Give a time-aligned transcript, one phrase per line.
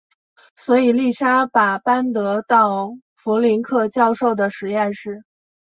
[0.55, 5.23] 所以丽莎把班德到弗林克教授的实验室。